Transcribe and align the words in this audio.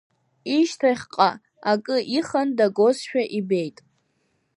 Ишьҭахьҟа 0.57 1.29
акы 1.71 1.97
ихан 2.17 2.49
дагозшәа 2.57 3.23
ибеит. 3.37 3.77